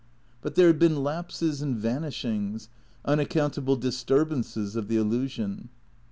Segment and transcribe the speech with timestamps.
[0.41, 2.69] But there had been lapses and vanishings,
[3.05, 5.69] unaccountable disturbances of the illusion.